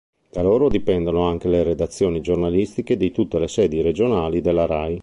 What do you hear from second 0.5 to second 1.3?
dipendono